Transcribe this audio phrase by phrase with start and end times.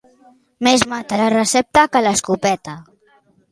[0.67, 2.77] Més mata la recepta que l'escopeta.